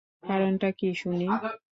কারণটা 0.23 0.69
কী 0.79 0.89
শুনি। 0.95 1.27